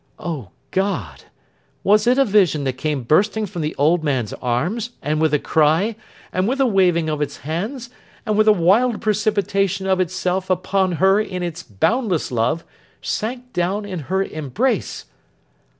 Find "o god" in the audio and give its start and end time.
0.17-1.25